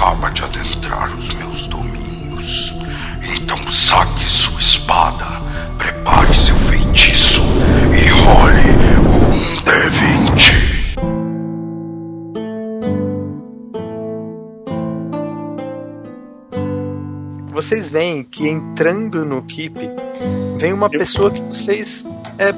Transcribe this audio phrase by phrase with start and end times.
[0.00, 2.72] acaba de adentrar os meus domínios.
[3.36, 5.26] Então saque sua espada,
[5.76, 7.42] prepare seu feitiço
[7.92, 8.62] e role
[8.96, 10.70] um D20.
[17.52, 19.78] Vocês veem que entrando no Keep
[20.56, 22.06] vem uma pessoa que vocês
[22.38, 22.54] é,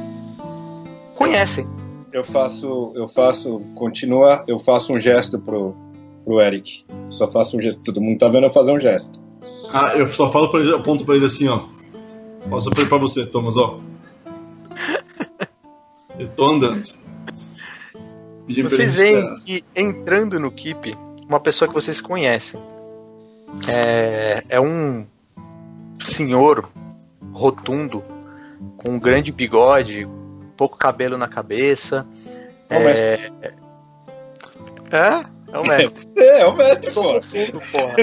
[1.16, 1.68] conhecem.
[2.12, 5.74] Eu faço, eu faço, continua, eu faço um gesto pro,
[6.24, 6.84] pro Eric.
[7.10, 7.80] Só faço um gesto.
[7.80, 9.20] Todo mundo tá vendo eu fazer um gesto.
[9.72, 11.64] Ah, eu só falo pra ele, aponto pra ele assim, ó.
[12.48, 13.78] Posso pra, pra você, Thomas, ó.
[16.18, 16.82] Eu tô andando.
[18.46, 22.60] Pedindo pra ele Vocês veem que entrando no Keep, uma pessoa que vocês conhecem.
[23.66, 25.06] É, é um
[26.00, 26.68] senhor
[27.32, 28.02] rotundo,
[28.76, 30.06] com um grande bigode,
[30.56, 32.06] pouco cabelo na cabeça.
[32.68, 33.32] É mestre.
[34.90, 35.24] É?
[35.52, 36.02] É o mestre.
[36.16, 37.02] É, é o mestre, pô.
[37.72, 37.96] porra.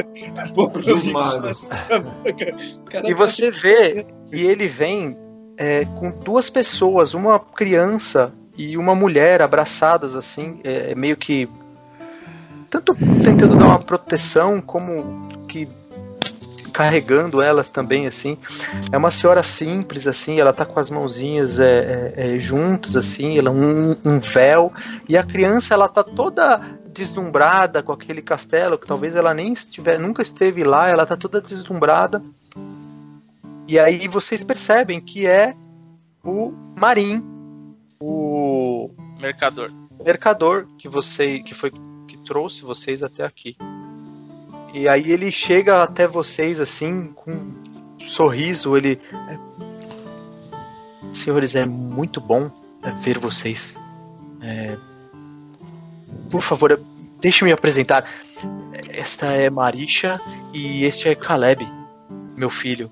[0.54, 1.70] Pô, Dos magos.
[3.06, 5.18] E você vê que ele vem
[5.58, 11.50] é, com duas pessoas, uma criança e uma mulher abraçadas assim, é, meio que
[12.70, 15.68] tanto tentando dar uma proteção como que
[16.80, 18.38] carregando elas também assim.
[18.90, 23.38] É uma senhora simples assim, ela tá com as mãozinhas é, é, é, juntas assim,
[23.38, 24.72] ela um, um véu
[25.10, 26.58] e a criança ela tá toda
[26.94, 31.42] deslumbrada com aquele castelo que talvez ela nem estiver, nunca esteve lá, ela tá toda
[31.42, 32.24] deslumbrada.
[33.68, 35.54] E aí vocês percebem que é
[36.24, 37.22] o Marim,
[38.00, 39.70] o Mercador.
[40.02, 41.74] mercador que você que foi
[42.08, 43.58] que trouxe vocês até aqui.
[44.74, 49.40] E aí ele chega até vocês assim com um sorriso, ele é,
[51.12, 52.52] Senhores, é muito bom
[52.84, 53.74] é, ver vocês.
[54.42, 54.78] É,
[56.30, 56.80] por favor,
[57.20, 58.10] deixe-me me apresentar.
[58.90, 60.22] Esta é Marisha
[60.54, 61.68] e este é Caleb,
[62.36, 62.92] meu filho.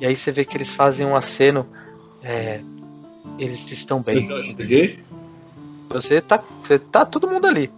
[0.00, 1.66] E aí você vê que eles fazem um aceno.
[2.22, 2.60] é,
[3.38, 4.28] eles estão bem.
[4.28, 4.98] Eu cheguei?
[5.90, 7.70] Você tá, você tá todo mundo ali.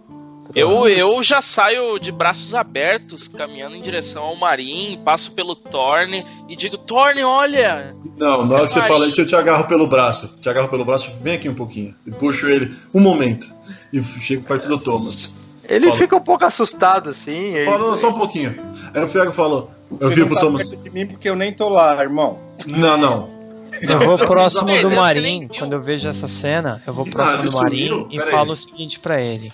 [0.55, 6.25] Eu, eu já saio de braços abertos, caminhando em direção ao Marim, passo pelo Thorne
[6.49, 7.95] e digo: Thorne, olha!
[8.19, 10.37] Não, na hora que você fala isso, eu te agarro pelo braço.
[10.39, 11.95] Te agarro pelo braço, vem aqui um pouquinho.
[12.05, 13.47] E puxo ele um momento.
[13.93, 15.37] E chego perto do Thomas.
[15.67, 15.99] Ele Fala.
[15.99, 17.53] fica um pouco assustado assim.
[17.55, 18.55] ele- Fala só um pouquinho.
[18.93, 19.71] Aí o Fiago falou.
[19.99, 20.69] Eu Você vi não pro tá Thomas.
[20.69, 22.39] perto de mim porque eu nem tô lá, irmão.
[22.65, 23.41] Não, não.
[23.81, 27.49] Eu vou próximo do Marim, quando eu vejo essa cena, eu vou Ah, próximo ele
[27.49, 29.51] do Marim e falo o seguinte pra ele.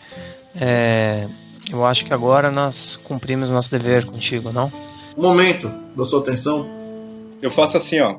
[0.56, 1.28] É,
[1.72, 4.72] eu acho que agora nós cumprimos nosso dever contigo, não?
[5.16, 6.68] Um momento da sua atenção.
[7.42, 8.18] Eu faço assim, ó.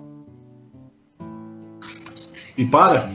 [2.57, 3.09] E para.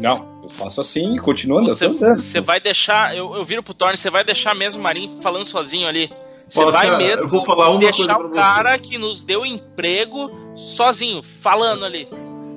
[0.00, 1.76] Não, eu faço assim e continuo andando.
[1.76, 3.16] Você, você vai deixar.
[3.16, 6.10] Eu, eu viro pro Thorne, você vai deixar mesmo o Marim falando sozinho ali.
[6.48, 8.36] Você Fala, vai cara, mesmo eu vou falar uma coisa deixar pra o você.
[8.36, 12.08] cara que nos deu emprego sozinho, falando ali.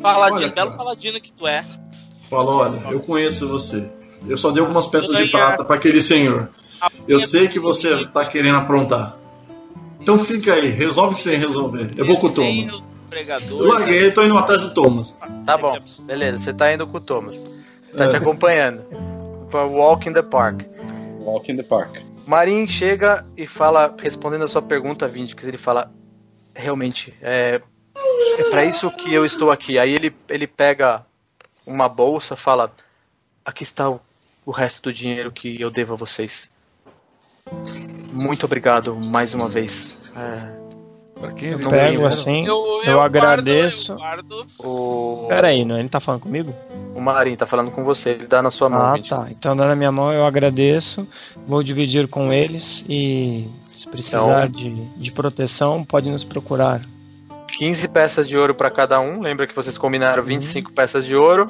[0.02, 1.66] Paladino, Olha, belo paladino que tu é.
[2.22, 3.92] Fala, olha, eu conheço você.
[4.28, 6.50] Eu só dei algumas peças de prata pra aquele senhor.
[7.08, 9.18] Eu sei que você tá querendo aprontar.
[10.00, 11.94] Então fica aí, resolve o que você tem que resolver.
[11.96, 12.84] Eu vou com o Thomas.
[13.50, 15.18] Eu larguei, tô indo atrás do Thomas.
[15.46, 17.46] Tá bom, beleza, você tá indo com o Thomas.
[17.96, 18.84] Tá te acompanhando.
[19.50, 20.62] Pra Walk in the Park.
[21.20, 22.00] Walk in the park.
[22.26, 25.92] Marim chega e fala, respondendo a sua pergunta, Vindix, ele fala:
[26.54, 27.62] Realmente, é,
[28.38, 29.78] é para isso que eu estou aqui.
[29.78, 31.06] Aí ele, ele pega
[31.66, 32.74] uma bolsa, fala:
[33.44, 34.00] Aqui está o,
[34.46, 36.50] o resto do dinheiro que eu devo a vocês.
[38.14, 40.12] Muito obrigado mais uma vez.
[40.16, 40.62] É,
[41.20, 43.94] Pra quem Eu não Pego assim, eu, Eu, eu, agradeço.
[43.96, 44.52] Guardo, eu guardo.
[44.60, 46.52] o, Pera aí, não, ele tá falando comigo?
[46.96, 48.82] o Marim tá falando com você, ele dá na sua mão.
[48.82, 49.10] Ah, Vindix.
[49.10, 49.28] tá.
[49.30, 51.08] Então dando na minha mão, eu agradeço.
[51.48, 56.82] Vou dividir com eles e se precisar Então- de, de proteção, pode nos procurar.
[57.50, 59.22] 15 peças de ouro para cada um.
[59.22, 61.48] Lembra que vocês combinaram 25 peças de ouro.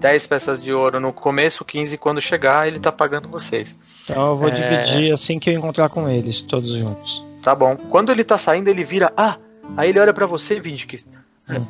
[0.00, 3.76] 10 peças de ouro no começo, 15 quando chegar, ele tá pagando vocês.
[4.04, 4.50] Então eu vou É.
[4.52, 7.22] dividir assim que eu encontrar com eles, todos juntos.
[7.42, 7.76] Tá bom.
[7.76, 9.12] Quando ele tá saindo, ele vira.
[9.16, 9.36] Ah!
[9.76, 11.04] Aí ele olha para você, Vindic.
[11.48, 11.64] Hum.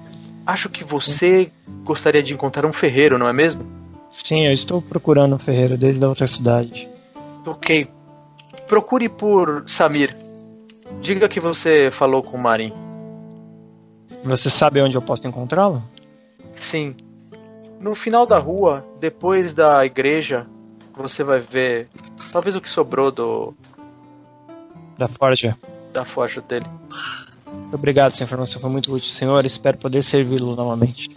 [0.46, 1.50] Acho que você
[1.84, 3.64] gostaria de encontrar um ferreiro, não é mesmo?
[4.12, 6.88] Sim, eu estou procurando o ferreiro desde a outra cidade.
[7.44, 7.88] Ok.
[8.66, 10.16] Procure por Samir.
[11.00, 12.72] Diga que você falou com o Marim.
[14.24, 15.82] Você sabe onde eu posso encontrá-lo?
[16.56, 16.94] Sim.
[17.80, 20.46] No final da rua, depois da igreja,
[20.94, 21.88] você vai ver
[22.30, 23.54] talvez o que sobrou do
[24.98, 25.56] Da Forja.
[25.92, 26.66] da forja dele.
[27.50, 29.44] Muito Obrigado, essa informação foi muito útil, senhor.
[29.44, 31.10] Espero poder servi-lo novamente.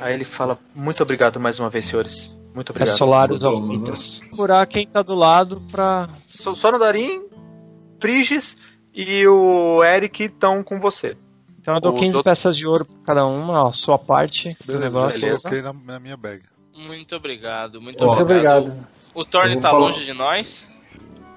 [0.00, 2.36] Aí ele fala: Muito obrigado mais uma vez, senhores.
[2.54, 2.96] Muito É obrigado.
[2.96, 4.28] Solaris Thomas, of né?
[4.28, 6.08] Procurar quem tá do lado pra.
[6.28, 7.24] Só, só no Darim,
[7.98, 8.56] Friges
[8.94, 11.16] e o Eric estão com você.
[11.64, 14.50] Então eu dou Os 15 outros- peças de ouro pra cada uma, ó, sua parte
[14.60, 15.18] do Beleza, negócio.
[15.18, 15.48] beleza.
[15.48, 16.42] coloquei na, na minha bag.
[16.76, 18.64] Muito obrigado, muito Muito obrigado.
[18.66, 18.86] obrigado.
[19.14, 20.68] O Thorne tá falar- longe de nós?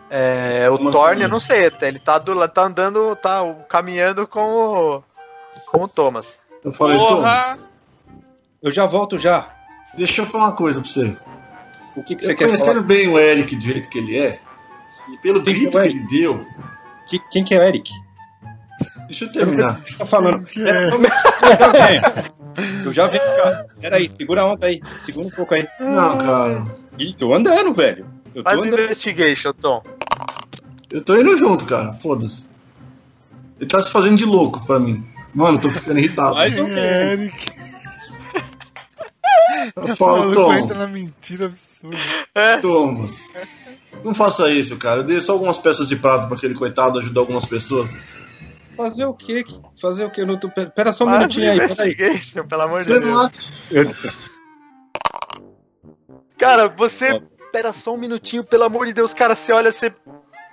[0.09, 1.23] É, o Como Thorne, assim?
[1.23, 3.39] eu não sei, ele tá, do, tá andando, tá
[3.69, 5.03] caminhando com o,
[5.65, 6.39] com o Thomas.
[6.61, 7.59] Eu falei, Thomas!
[8.61, 9.49] Eu já volto já.
[9.95, 11.15] deixa eu falar uma coisa pra você.
[11.95, 12.85] O que, que você Eu quer conhecendo falar?
[12.85, 14.39] bem o Eric do jeito que ele é,
[15.09, 15.97] e pelo Quem que grito é que Eric?
[15.99, 16.45] ele deu,
[17.07, 17.91] Que- quem que é o Eric?
[19.07, 19.81] Deixa eu terminar.
[19.97, 20.43] Tá falando.
[20.45, 20.89] Que é?
[22.83, 23.67] Eu já vi, cara.
[23.79, 24.81] Peraí, segura a onda aí.
[25.05, 25.67] Segura um pouco aí.
[25.79, 26.65] Não, cara.
[26.97, 28.05] Ih, tô andando, velho.
[28.33, 28.79] Eu Faz andando.
[28.79, 29.83] investigation, Tom.
[30.89, 31.93] Eu tô indo junto, cara.
[31.93, 32.47] Foda-se.
[33.59, 35.05] Ele tá se fazendo de louco pra mim.
[35.33, 36.35] Mano, tô ficando irritado.
[36.35, 36.79] Mais ou menos.
[36.79, 37.51] é Eric?
[39.75, 41.97] Eu falo, Tom, entra na mentira absurda.
[42.61, 43.23] Thomas.
[44.03, 45.01] Não faça isso, cara.
[45.01, 47.91] Eu dei só algumas peças de prata pra aquele coitado ajudar algumas pessoas.
[48.77, 49.43] Fazer o quê?
[49.81, 50.21] Fazer o quê?
[50.21, 50.49] Eu não tô...
[50.49, 53.51] Pera só um minutinho aí, investigation, pelo amor de Deus.
[56.37, 57.21] Cara, você.
[57.51, 59.91] Pera só um minutinho, pelo amor de Deus, cara, você olha, você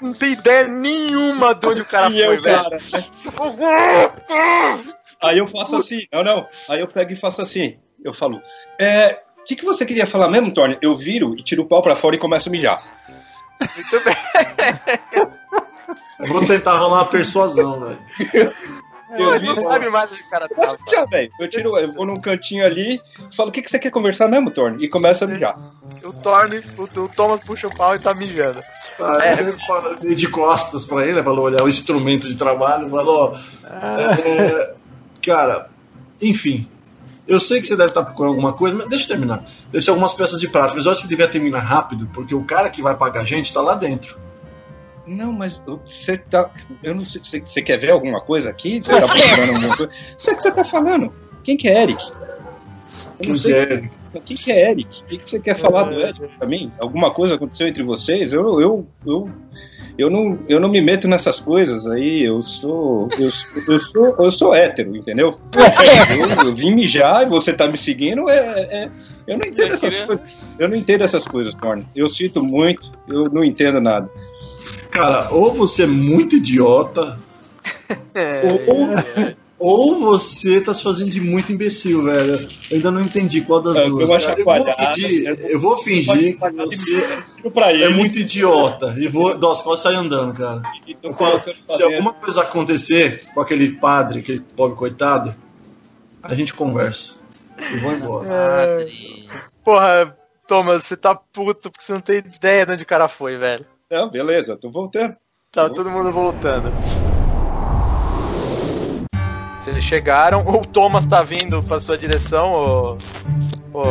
[0.00, 2.62] não tem ideia nenhuma de onde o cara E eu, foi, velho.
[2.62, 2.79] cara,
[5.23, 6.49] Aí eu faço assim, não, não.
[6.69, 7.79] Aí eu pego e faço assim.
[8.03, 8.41] Eu falo,
[8.79, 9.23] é.
[9.38, 10.79] O que, que você queria falar mesmo, Tony?
[10.81, 12.82] Eu viro e tiro o pau pra fora e começo a mijar.
[13.61, 14.17] Muito bem.
[16.21, 18.53] Eu vou tentar rolar uma persuasão, velho.
[19.17, 20.55] Eu vi, não sabe mais onde o cara tá.
[20.57, 21.31] Posso mijar, velho?
[21.39, 23.01] Eu tiro, eu vou num cantinho ali,
[23.37, 24.85] falo, o que, que você quer conversar mesmo, Tony?
[24.85, 25.57] E começo a mijar.
[26.05, 28.61] O Thorne, o, o Thomas puxa o pau e tá mijando.
[28.99, 29.39] Tá, É.
[29.39, 33.35] ele fala- ele de costas pra ele, falou olhar o instrumento de trabalho, falou,
[33.71, 34.75] é,
[35.25, 35.69] cara,
[36.21, 36.69] enfim,
[37.29, 39.45] eu sei que você deve estar procurando alguma coisa, mas deixa eu terminar.
[39.71, 42.35] Deve ser algumas peças de prata, mas eu acho que você devia terminar rápido, porque
[42.35, 44.19] o cara que vai pagar a gente tá lá dentro.
[45.06, 46.51] Não, mas você tá.
[46.83, 47.21] Eu não sei.
[47.45, 48.83] Você, quer ver alguma coisa aqui?
[48.83, 49.93] Você tá procurando alguma coisa?
[49.93, 51.12] O que você tá falando.
[51.43, 52.03] Quem que é Eric?
[53.21, 53.53] Quem sei.
[53.53, 53.91] que é ele?
[54.25, 54.89] Quem que é Eric?
[55.03, 56.73] O que, que você quer falar do Eric pra mim?
[56.79, 58.33] Alguma coisa aconteceu entre vocês?
[58.33, 59.31] Eu, eu, eu,
[59.99, 62.25] eu, não, eu não me meto nessas coisas aí.
[62.25, 63.09] Eu sou.
[63.19, 65.39] Eu, sou- eu sou, eu sou hétero, entendeu?
[66.41, 68.29] Eu, eu vim mijar e você tá me seguindo.
[68.31, 68.91] É, é-
[69.27, 70.25] eu não entendo Eu essas coisas.
[70.59, 71.85] Eu não entendo essas coisas, Torne.
[71.97, 74.09] Eu sinto muito, eu não entendo nada.
[74.91, 77.19] Cara, ou você é muito idiota,
[78.15, 82.35] É, ou, ou você tá se fazendo de muito imbecil, velho.
[82.71, 84.11] Eu ainda não entendi qual das É, duas.
[84.11, 84.39] cara.
[84.39, 89.63] Eu vou fingir, eu vou fingir que você é muito idiota e vou dar as
[89.63, 90.63] costas sair andando, cara.
[91.03, 95.35] Eu falo, se alguma coisa acontecer com aquele padre, aquele pobre coitado,
[96.23, 97.15] a gente conversa.
[97.59, 98.29] Eu vou embora.
[98.29, 99.29] Padre.
[99.65, 100.17] Porra,
[100.47, 103.67] Thomas, você tá puto porque você não tem ideia de onde o cara foi, velho.
[103.94, 105.14] Não, beleza, tô voltando.
[105.52, 106.73] Tá todo mundo voltando.
[109.61, 112.99] Vocês chegaram, o Thomas tá vindo pra sua direção, o.
[113.73, 113.82] O,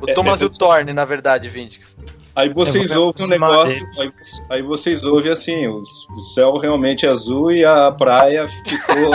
[0.00, 1.94] o É, Thomas é, e o Thorne, na verdade, Vindix.
[2.34, 4.12] Aí vocês ouvem um negócio, aí,
[4.48, 9.10] aí vocês ouvem assim, os- o céu realmente é azul e a praia ficou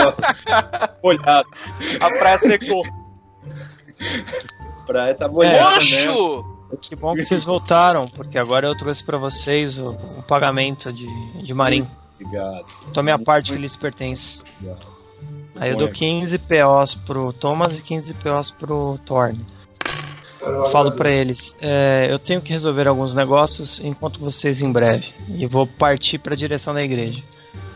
[1.02, 1.48] molhada.
[1.98, 2.84] A praia secou.
[4.78, 5.84] A praia tá molhada, né?
[6.76, 11.06] Que bom que vocês voltaram, porque agora eu trouxe pra vocês o, o pagamento de,
[11.42, 11.86] de Marim.
[12.20, 12.66] Obrigado.
[12.92, 14.40] Tome a parte que lhes pertence.
[15.56, 15.92] Aí eu dou é.
[15.92, 19.44] 15 POs pro Thomas e 15 POs pro Thorne.
[20.70, 25.12] Falo pra eles, é, eu tenho que resolver alguns negócios, enquanto vocês em breve.
[25.28, 27.22] E vou partir pra direção da igreja.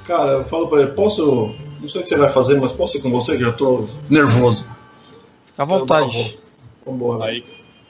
[0.04, 1.54] Cara, eu falo pra ele, posso.
[1.80, 3.84] Não sei o que você vai fazer, mas posso ir com você que eu tô
[4.08, 4.64] nervoso.
[5.46, 6.38] Fica à vontade.
[6.86, 7.24] Vambora.
[7.24, 7.44] Aí,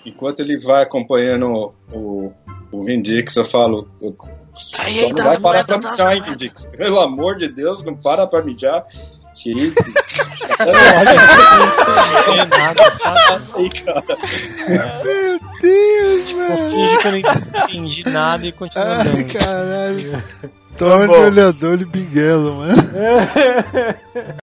[0.05, 2.33] enquanto ele vai acompanhando o,
[2.71, 3.89] o Vindix, eu falo.
[4.01, 4.17] Eu,
[4.57, 6.23] só aí não das vai parar pra moedas, das mijar, hein.
[6.33, 6.67] Vindix?
[6.67, 8.85] Pelo amor de Deus, não para pra mijar.
[9.35, 9.73] Que Não
[12.25, 13.43] tem nada, sabe?
[13.57, 14.03] aí, cara.
[14.69, 16.71] Meu Deus, Eu velho.
[16.71, 19.33] finge que eu não entendi nada e continuo Ai, andando.
[19.33, 20.23] caralho.
[20.79, 22.75] Toma de olhador e binguelo, mano.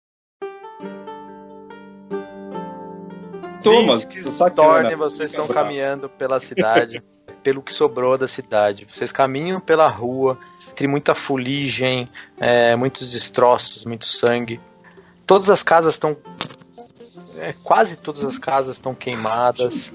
[4.04, 7.02] E que Thorne, na- vocês estão caminhando pela cidade,
[7.44, 8.86] pelo que sobrou da cidade.
[8.92, 10.38] Vocês caminham pela rua,
[10.72, 14.60] entre muita fuligem, é, muitos destroços, muito sangue.
[15.26, 16.16] Todas as casas estão.
[17.38, 19.94] é, quase todas as casas estão queimadas.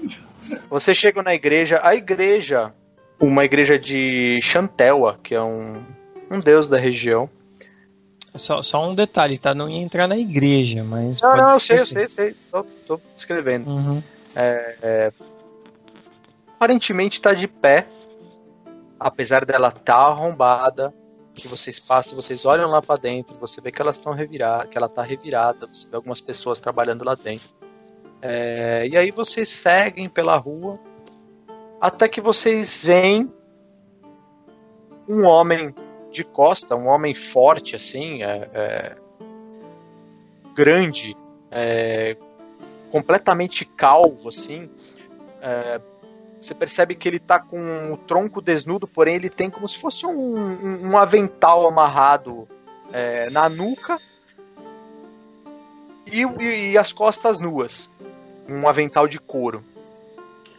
[0.69, 2.71] Você chega na igreja, a igreja,
[3.19, 5.81] uma igreja de Chantelwa, que é um,
[6.31, 7.29] um deus da região.
[8.35, 9.53] Só, só um detalhe, tá?
[9.53, 11.21] Não ia entrar na igreja, mas.
[11.21, 12.35] Não, não, eu sei, eu sei, eu sei.
[12.51, 13.69] Tô, tô descrevendo.
[13.69, 14.03] Uhum.
[14.35, 15.11] A
[16.55, 17.87] aparentemente tá de pé,
[18.99, 20.93] apesar dela tá arrombada.
[21.33, 24.77] Que vocês passam, vocês olham lá pra dentro, você vê que elas estão reviradas, que
[24.77, 27.49] ela tá revirada, você vê algumas pessoas trabalhando lá dentro.
[28.21, 30.79] É, e aí vocês seguem pela rua
[31.81, 33.29] até que vocês veem
[35.09, 35.75] um homem
[36.15, 38.95] de costa, um homem forte assim, é, é,
[40.55, 41.15] grande,
[41.51, 42.15] é,
[42.89, 44.69] completamente calvo assim.
[45.41, 45.81] É,
[46.39, 50.05] você percebe que ele tá com o tronco desnudo, porém ele tem como se fosse
[50.05, 52.47] um, um, um avental amarrado
[52.93, 53.99] é, na nuca
[56.05, 57.89] e, e, e as costas nuas,
[58.47, 59.63] um avental de couro.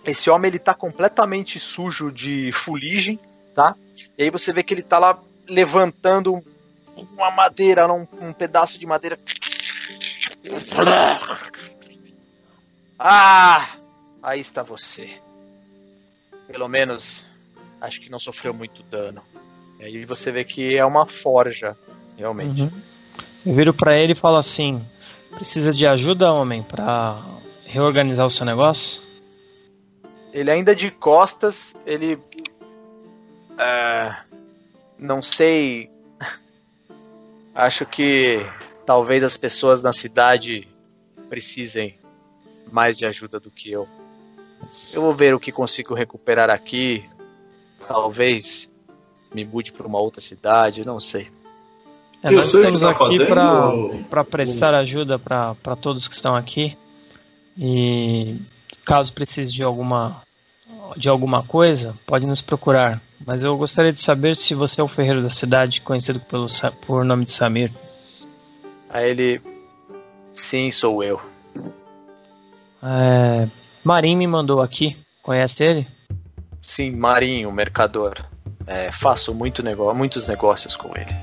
[0.05, 3.19] Esse homem ele tá completamente sujo de fuligem,
[3.55, 3.75] tá?
[4.17, 6.43] E aí você vê que ele tá lá levantando
[7.13, 9.19] uma madeira, um, um pedaço de madeira.
[12.99, 13.77] Ah!
[14.23, 15.21] Aí está você.
[16.49, 17.27] Pelo menos
[17.81, 19.23] acho que não sofreu muito dano.
[19.79, 21.77] E aí você vê que é uma forja,
[22.17, 22.63] realmente.
[22.63, 22.83] Uhum.
[23.45, 24.85] Eu viro pra ele e falo assim:
[25.31, 27.23] precisa de ajuda, homem, pra
[27.65, 29.03] reorganizar o seu negócio?
[30.33, 32.19] Ele ainda de costas, ele.
[33.59, 34.17] é,
[34.99, 35.91] não sei.
[37.55, 38.47] Acho que
[38.85, 40.69] talvez as pessoas na cidade
[41.29, 41.99] precisem
[42.71, 43.89] mais de ajuda do que eu.
[44.93, 47.05] Eu vou ver o que consigo recuperar aqui.
[47.87, 48.73] Talvez
[49.33, 51.31] me mude para uma outra cidade, não sei.
[52.23, 56.77] É, nós estamos tá aqui pra prestar ajuda pra todos que estão aqui.
[57.57, 58.39] E
[58.85, 60.23] caso precise de alguma
[60.97, 63.01] de alguma coisa, pode nos procurar.
[63.25, 66.47] Mas eu gostaria de saber se você é o ferreiro da cidade, conhecido pelo
[66.87, 67.73] por nome de Samir.
[68.91, 69.41] Aí ele.
[70.35, 71.21] Sim, sou eu.
[72.83, 73.49] É,
[73.83, 74.97] Marim me mandou aqui.
[75.23, 75.87] Conhece ele?
[76.61, 78.25] Sim, Marinho, mercador.
[78.67, 81.15] É, faço muito nego muitos negócios com ele.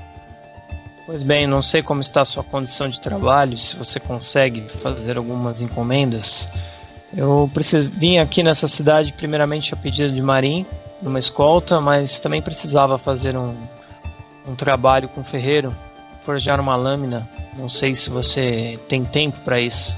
[1.06, 5.18] Pois bem, não sei como está a sua condição de trabalho, se você consegue fazer
[5.18, 6.48] algumas encomendas.
[7.16, 10.66] Eu preciso, vim aqui nessa cidade primeiramente a pedido de Marim,
[11.00, 13.54] numa escolta, mas também precisava fazer um,
[14.46, 15.74] um trabalho com o ferreiro,
[16.24, 17.28] forjar uma lâmina.
[17.56, 19.94] Não sei se você tem tempo para isso.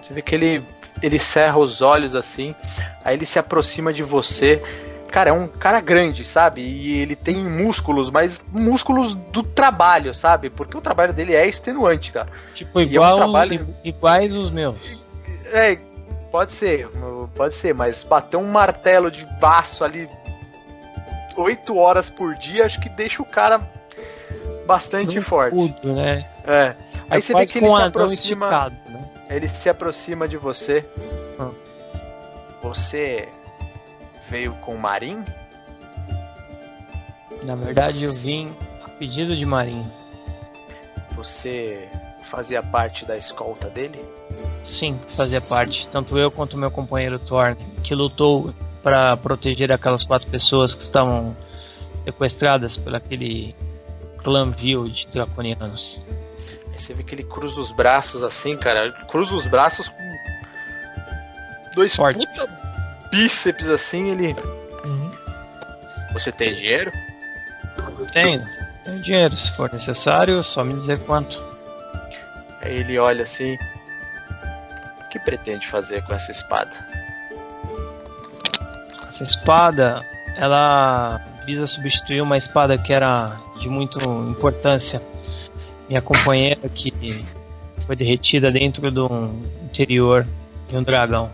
[0.00, 0.62] Você vê que ele,
[1.02, 2.54] ele cerra os olhos assim,
[3.04, 4.62] aí ele se aproxima de você.
[5.10, 6.60] Cara, é um cara grande, sabe?
[6.60, 10.48] E ele tem músculos, mas músculos do trabalho, sabe?
[10.50, 12.28] Porque o trabalho dele é extenuante, cara.
[12.54, 14.96] Tipo, E é um igual, trabalho- iguais os meus.
[15.52, 15.76] É,
[16.30, 16.88] pode ser,
[17.34, 20.08] pode ser, mas bater um martelo de baço ali
[21.36, 23.60] oito horas por dia, acho que deixa o cara
[24.66, 25.56] bastante forte.
[25.56, 26.28] Tudo, né?
[26.46, 26.74] É.
[27.08, 28.46] Aí É você vê que ele se aproxima.
[28.46, 29.10] esticado, né?
[29.30, 30.84] Ele se aproxima de você.
[31.38, 31.50] Ah.
[32.62, 33.28] Você
[34.28, 35.24] veio com o Marim?
[37.42, 39.90] Na verdade, eu vim a pedido de Marim.
[41.12, 41.88] Você
[42.30, 44.00] fazia parte da escolta dele?
[44.62, 45.88] Sim, fazia parte.
[45.88, 51.36] Tanto eu quanto meu companheiro Thorne, que lutou para proteger aquelas quatro pessoas que estavam
[52.04, 53.54] sequestradas por aquele
[54.18, 56.00] clã vil de draconianos.
[56.72, 58.84] Aí você vê que ele cruza os braços assim, cara.
[58.84, 60.10] Ele Cruza os braços com
[61.74, 62.26] dois Forte.
[62.26, 62.48] puta
[63.10, 64.10] bíceps assim.
[64.10, 64.36] Ele.
[66.12, 66.92] Você tem dinheiro?
[68.12, 68.42] Tenho,
[68.84, 69.36] tenho dinheiro.
[69.36, 71.49] Se for necessário, só me dizer quanto.
[72.60, 73.56] Aí ele olha assim.
[75.04, 76.70] O que pretende fazer com essa espada?
[79.08, 85.02] Essa espada, ela visa substituir uma espada que era de muita importância.
[85.88, 87.24] Minha companheira que
[87.80, 89.30] foi derretida dentro do
[89.64, 90.26] interior
[90.68, 91.32] de um dragão.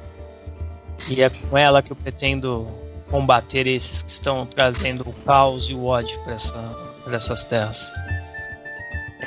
[1.10, 2.66] E é com ela que eu pretendo
[3.10, 6.76] combater esses que estão trazendo o caos e o ódio para essa,
[7.12, 7.92] essas terras.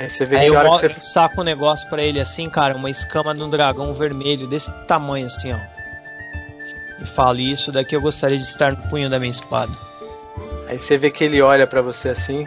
[0.00, 0.88] Aí você vê Aí que eu, hora você.
[1.00, 5.26] saco um negócio pra ele assim, cara, uma escama de um dragão vermelho desse tamanho
[5.26, 5.58] assim, ó.
[7.02, 9.72] E falo, "E isso daqui eu gostaria de estar no punho da minha espada.
[10.66, 12.46] Aí você vê que ele olha pra você assim.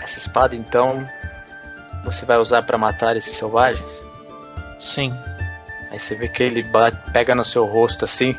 [0.00, 1.06] Essa espada então.
[2.04, 4.04] Você vai usar pra matar esses selvagens?
[4.80, 5.12] Sim.
[5.90, 8.36] Aí você vê que ele bate- pega no seu rosto assim,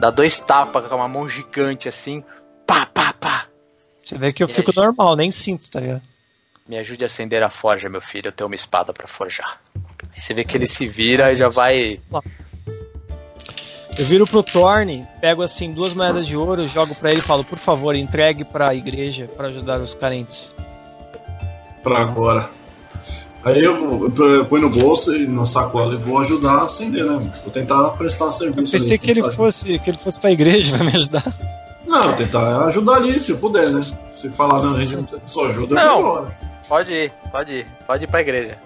[0.00, 2.22] dá dois tapas com uma mão gigante assim,
[2.66, 3.46] pá, pá, pá.
[4.04, 4.76] Você vê que eu E fico aí?
[4.76, 6.02] normal, nem sinto, tá ligado?
[6.68, 9.58] Me ajude a acender a forja, meu filho, eu tenho uma espada pra forjar.
[10.14, 11.98] Aí você vê que ele se vira e já vai.
[13.98, 17.42] Eu viro pro Thorne, pego assim duas moedas de ouro, jogo pra ele e falo,
[17.42, 20.52] por favor, entregue pra igreja pra ajudar os carentes.
[21.82, 22.48] Pra agora.
[23.44, 27.04] Aí eu, eu, eu ponho no bolso e na sacola e vou ajudar a acender,
[27.04, 27.16] né?
[27.42, 28.72] Vou tentar prestar Eu serviço.
[28.76, 31.24] pensei ali, que ele fosse que ele fosse pra igreja vai me ajudar.
[31.86, 33.90] Não, tentar ajudar ali, se eu puder, né?
[34.14, 36.02] Se falar, não, a gente não precisa de sua ajuda, eu Não.
[36.02, 36.47] vou embora.
[36.68, 37.66] Pode ir, pode ir.
[37.86, 38.58] Pode ir pra igreja.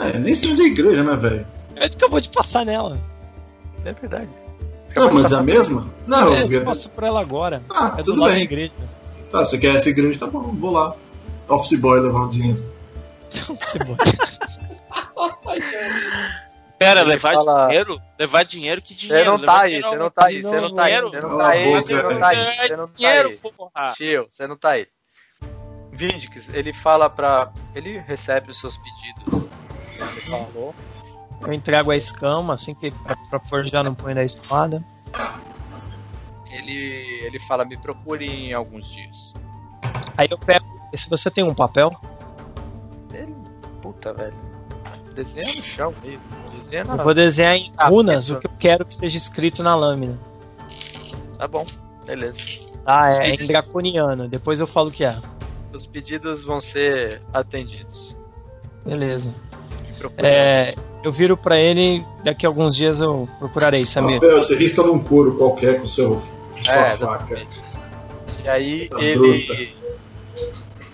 [0.00, 1.46] É, nem seja de igreja, né, velho?
[1.76, 2.98] É que eu vou te passar nela.
[3.84, 4.28] É verdade.
[4.86, 5.86] Você Não, acabou de mas é a mesma?
[6.06, 7.62] Não, É, eu eu passo por ela agora.
[7.70, 8.44] Ah, É do tudo lado da bem.
[8.44, 8.72] igreja.
[9.30, 10.94] Tá, você quer essa igreja, tá bom, vou lá.
[11.48, 12.64] Office boy levar o dinheiro.
[13.60, 14.04] Você bota.
[16.78, 18.00] Pera, Ele levar fala- dinheiro?
[18.18, 18.82] Levar dinheiro?
[18.82, 21.00] Que Você não tá aí, dinheiro você é não tá aí, você não tá aí,
[21.00, 23.36] você não tá aí, você não tá aí, você não tá Dinheiro, aí.
[23.36, 23.92] porra.
[23.96, 24.86] Tio, você não tá aí.
[25.94, 27.52] Vindix, ele fala pra.
[27.74, 29.48] Ele recebe os seus pedidos.
[29.92, 30.74] que Você falou.
[31.40, 34.82] Eu entrego a escama assim que pra, pra forjar no punho da espada.
[36.50, 36.72] Ele,
[37.24, 39.34] ele fala: me procure em alguns dias.
[40.16, 40.64] Aí eu pego.
[40.94, 41.90] Se você tem um papel,
[43.12, 43.34] Ele.
[43.82, 44.34] Puta, velho.
[45.14, 46.22] Desenha no chão mesmo.
[46.56, 46.96] Desenha na.
[46.96, 50.18] eu vou desenhar em Ah, runas o que eu quero que seja escrito na lâmina.
[51.38, 51.64] Tá bom,
[52.04, 52.38] beleza.
[52.84, 54.28] Tá, é em draconiano.
[54.28, 55.18] Depois eu falo o que é.
[55.74, 58.16] Os pedidos vão ser atendidos.
[58.86, 59.34] Beleza.
[60.18, 62.04] É, eu viro pra ele.
[62.22, 64.20] Daqui a alguns dias eu procurarei, Samir.
[64.20, 67.42] Papel, você risca num couro qualquer com seu, com sua É, faca.
[68.44, 69.74] E aí Tá ele.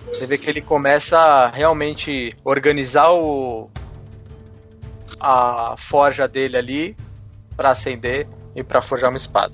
[0.08, 3.68] Você vê que ele começa a realmente organizar o.
[5.20, 6.96] a forja dele ali
[7.56, 9.52] pra acender e pra forjar uma espada.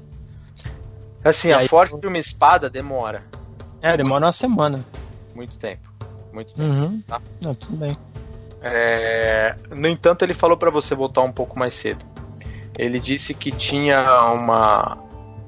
[1.25, 3.25] Assim, E a aí- forja de uma espada demora
[3.83, 4.85] É, demora uma semana.
[5.37, 5.88] Muito tempo.
[6.33, 6.75] Muito tempo.
[6.75, 7.02] Uhum.
[7.07, 7.21] Tá.
[7.40, 7.97] Não, tudo bem.
[8.62, 12.05] É, No entanto, ele falou pra você voltar um pouco mais cedo.
[12.78, 14.99] Ele disse que tinha uma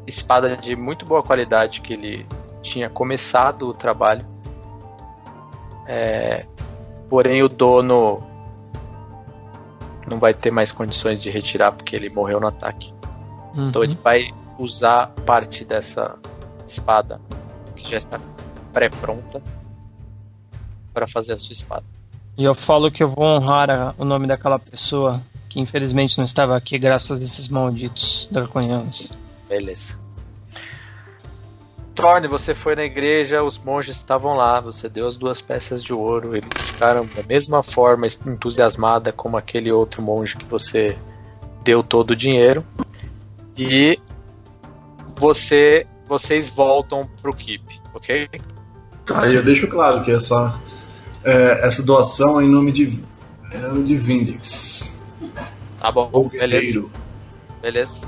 [0.06, 2.26] espada de muito boa qualidade que ele
[2.62, 4.24] tinha começado o trabalho.
[5.86, 6.46] É,
[7.08, 8.22] Porém, o dono
[10.06, 12.92] não vai ter mais condições de retirar porque ele morreu no ataque.
[13.54, 13.68] Uhum.
[13.68, 16.16] Então, ele vai usar parte dessa
[16.66, 17.20] espada
[17.74, 18.20] que já está
[18.72, 19.42] pré-pronta
[20.98, 21.84] para fazer a sua espada.
[22.36, 26.24] E eu falo que eu vou honrar a- o nome daquela pessoa que infelizmente não
[26.24, 29.08] estava aqui graças a esses malditos draconianos.
[29.48, 29.96] Beleza.
[31.94, 35.92] Thorne, você foi na igreja, os monges estavam lá, você deu as duas peças de
[35.92, 40.96] ouro, eles ficaram da mesma forma entusiasmada como aquele outro monge que você
[41.62, 42.64] deu todo o dinheiro.
[43.56, 43.98] E
[45.16, 48.28] você, vocês voltam pro Keep, ok?
[49.14, 50.54] Aí eu deixo claro que essa,
[51.24, 53.02] é, essa doação é em nome de,
[53.52, 54.96] é em nome de Vindex,
[55.80, 56.90] Tá bom, o beleza, guerreiro.
[57.62, 58.00] beleza.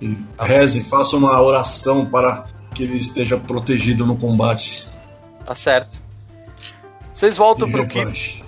[0.00, 4.86] E reze, faça uma oração para que ele esteja protegido no combate
[5.44, 6.00] Tá certo.
[7.14, 7.94] Vocês voltam Keep.
[7.94, 8.44] revanche.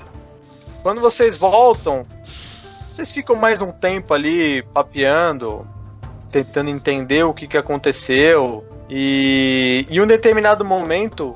[0.82, 2.04] Quando vocês voltam,
[2.92, 5.64] vocês ficam mais um tempo ali papeando,
[6.32, 8.64] tentando entender o que, que aconteceu.
[8.90, 11.34] E em um determinado momento,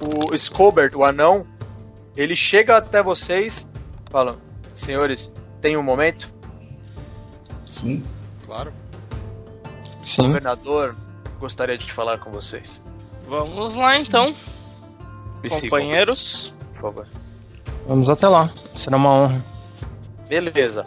[0.00, 1.46] o Scobert, o anão,
[2.16, 3.68] ele chega até vocês,
[4.10, 4.38] fala:
[4.74, 6.30] Senhores, tem um momento?
[7.66, 8.04] Sim.
[8.44, 8.72] Claro.
[10.00, 10.22] O Sim.
[10.28, 10.96] governador
[11.38, 12.82] gostaria de falar com vocês.
[13.28, 14.34] Vamos lá então,
[15.42, 16.54] sigam, companheiros.
[16.72, 17.08] por favor.
[17.86, 18.50] Vamos até lá.
[18.76, 19.44] Será uma honra.
[20.28, 20.86] Beleza.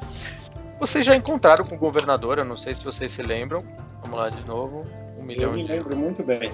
[0.79, 3.63] Vocês já encontraram com o governador, eu não sei se vocês se lembram.
[4.01, 4.85] Vamos lá de novo.
[5.17, 6.53] Um Eu milhão me de lembro muito bem.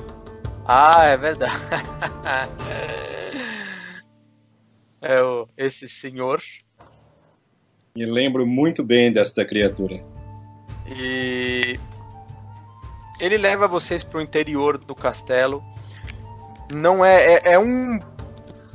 [0.65, 1.53] Ah, é verdade.
[5.05, 6.41] é o, esse senhor.
[7.95, 10.03] Me lembro muito bem desta criatura.
[10.87, 11.79] E
[13.19, 15.63] ele leva vocês para o interior do castelo.
[16.71, 17.99] Não é, é, é um.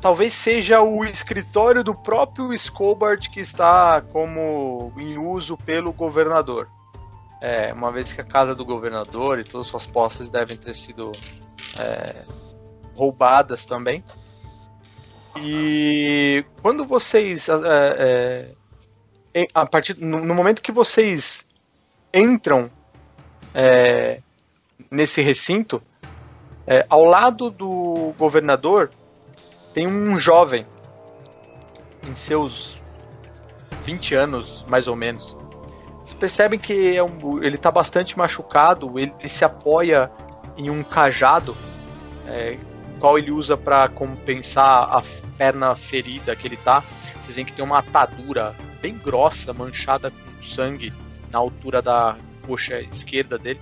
[0.00, 6.68] Talvez seja o escritório do próprio Scobart que está como em uso pelo governador.
[7.42, 10.74] É, uma vez que a casa do governador e todas as suas posses devem ter
[10.74, 11.10] sido
[11.78, 12.24] é,
[12.94, 14.04] roubadas também.
[15.36, 17.48] E quando vocês.
[17.48, 17.54] é,
[19.34, 21.44] é, em- a partir, no, no momento que vocês
[22.12, 22.70] entram
[23.54, 24.20] é,
[24.90, 25.80] nesse recinto,
[26.66, 28.90] é, ao lado do governador
[29.72, 30.66] tem um jovem
[32.08, 32.80] em seus
[33.84, 35.36] 20 anos, mais ou menos.
[36.00, 40.10] Vocês percebem que é um- ele está bastante machucado, ele, ele se apoia
[40.56, 41.56] em um cajado,
[42.26, 42.58] é,
[43.00, 45.02] qual ele usa para compensar a
[45.36, 46.84] perna ferida que ele tá.
[47.18, 50.92] Vocês veem que tem uma atadura bem grossa, manchada com sangue
[51.32, 53.60] na altura da coxa esquerda dele.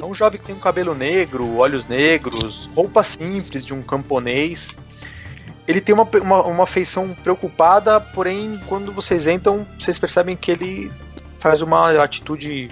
[0.00, 4.76] É um jovem que tem um cabelo negro, olhos negros, roupa simples de um camponês.
[5.66, 10.92] ele tem uma, uma, uma feição preocupada, porém, quando vocês entram, vocês percebem que ele
[11.38, 12.68] faz uma atitude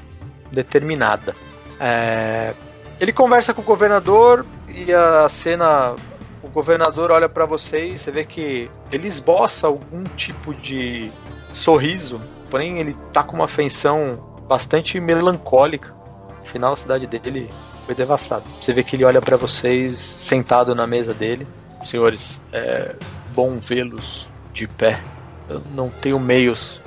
[0.52, 1.34] determinada.
[1.80, 2.54] É,
[3.00, 5.94] ele conversa com o governador e a cena.
[6.42, 11.10] O governador olha pra vocês, você vê que ele esboça algum tipo de
[11.54, 15.94] sorriso, porém ele tá com uma feição bastante melancólica.
[16.42, 17.48] Afinal, a cidade dele
[17.86, 18.44] foi devastada.
[18.60, 21.46] Você vê que ele olha pra vocês sentado na mesa dele.
[21.82, 22.94] Senhores, é
[23.34, 25.00] bom vê-los de pé.
[25.48, 26.82] Eu não tenho meios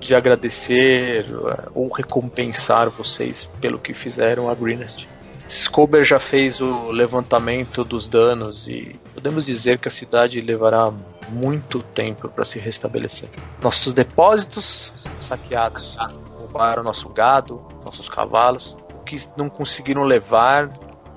[0.00, 5.08] de agradecer é, ou recompensar vocês pelo que fizeram a Greenest.
[5.48, 10.92] Scober já fez o levantamento dos danos e podemos dizer que a cidade levará
[11.28, 13.28] muito tempo para se restabelecer.
[13.62, 15.96] Nossos depósitos saqueados
[16.36, 18.76] roubaram nosso gado, nossos cavalos.
[18.94, 20.70] O que não conseguiram levar,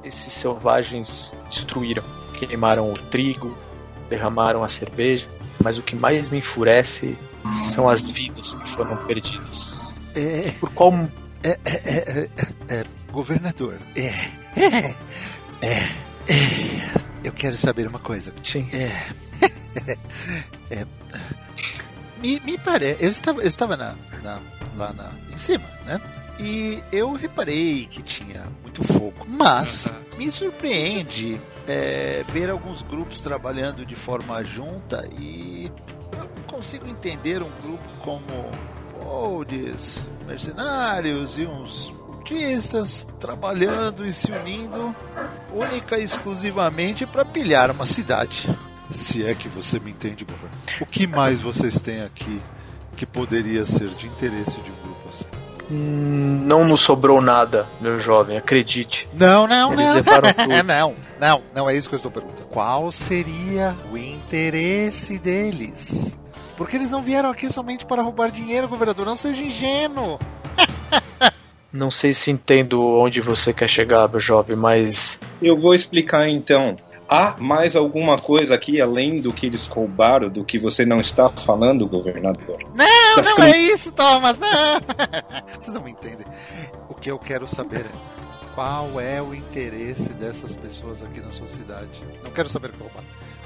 [0.04, 2.04] esses selvagens destruíram.
[2.34, 3.58] Queimaram o trigo,
[4.10, 5.28] derramaram a cerveja.
[5.63, 7.18] Mas o que mais me enfurece
[7.74, 9.88] são as vidas que foram perdidas.
[10.16, 10.94] É, Por qual
[11.44, 12.30] é, é, é, é,
[12.70, 13.78] é, governador.
[13.96, 14.08] É,
[14.60, 14.96] é,
[15.62, 15.80] é,
[16.30, 17.08] é.
[17.24, 18.32] Eu quero saber uma coisa.
[18.43, 18.67] Sim.
[18.72, 18.91] É,
[22.20, 23.04] me, me parece.
[23.04, 24.41] Eu estava, eu estava na, na-
[24.76, 26.00] lá na, em cima, né?
[26.39, 29.26] E eu reparei que tinha muito fogo.
[29.28, 35.72] Mas me surpreende é, ver alguns grupos trabalhando de forma junta e
[36.13, 38.52] eu não consigo entender um grupo como
[39.04, 41.91] olds, mercenários e uns
[42.28, 44.96] cultistas trabalhando e se unindo
[45.54, 48.50] única e exclusivamente para pilhar uma cidade.
[48.92, 50.60] Se é que você me entende, governador.
[50.82, 52.42] O que mais vocês têm aqui
[52.96, 55.26] que poderia ser de interesse de um grupo assim?
[55.70, 59.10] Hum, Não nos sobrou nada, meu jovem, acredite.
[59.13, 59.94] Não, não, Eles não.
[59.96, 60.63] levaram tudo.
[60.63, 62.48] não, não, não é isso que eu estou perguntando.
[62.48, 66.16] Qual seria o interesse deles?
[66.56, 69.06] Porque eles não vieram aqui somente para roubar dinheiro, governador.
[69.06, 70.18] Não seja ingênuo.
[71.71, 76.75] Não sei se entendo onde você quer chegar, meu jovem, mas Eu vou explicar então.
[77.10, 81.30] Há mais alguma coisa aqui além do que eles roubaram, do que você não está
[81.30, 82.58] falando, governador?
[82.75, 84.38] Não, Tá não ficando- é isso, Thomas.
[84.38, 84.80] Não.
[85.60, 86.25] Vocês não me entendem.
[86.89, 87.91] O que eu quero saber é
[88.56, 92.01] qual é o interesse dessas pessoas aqui na sua cidade.
[92.23, 92.89] Não quero saber qual,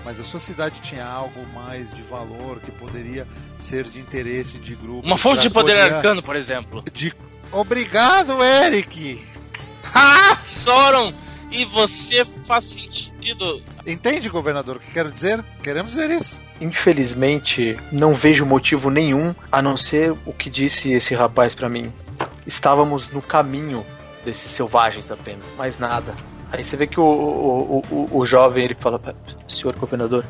[0.03, 3.27] mas a sua cidade tinha algo mais de valor que poderia
[3.59, 5.05] ser de interesse de grupo.
[5.05, 6.83] Uma fonte de poder poder- arcano, por exemplo.
[6.91, 7.13] De...
[7.51, 9.21] Obrigado, Eric.
[9.93, 11.13] Ah, Soron!
[11.51, 13.61] E você faz sentido.
[13.85, 15.43] Entende, governador, o que quero dizer?
[15.61, 16.39] Queremos dizer isso.
[16.61, 21.91] infelizmente não vejo motivo nenhum a não ser o que disse esse rapaz pra mim.
[22.47, 23.85] Estávamos no caminho
[24.23, 26.15] desses selvagens apenas, mais nada.
[26.51, 29.01] Aí você vê que o, o, o, o- jovem ele fala,
[29.47, 30.25] senhor governador,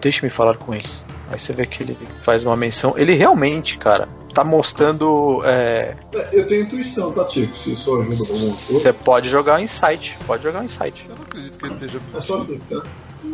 [0.00, 1.04] deixe-me falar com eles.
[1.30, 2.94] Aí você vê que ele faz uma menção.
[2.96, 5.40] Ele realmente, cara, tá mostrando.
[5.44, 7.56] é, É, Eu tenho intuição, tá, Tico?
[7.56, 10.18] Se isso ajuda alguma você pode jogar um insight.
[10.26, 11.06] Pode jogar um insight.
[11.08, 12.82] Eu não acredito que ele esteja É só ficar.